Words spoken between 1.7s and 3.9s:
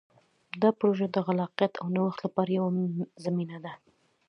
او نوښت لپاره یوه زمینه ده.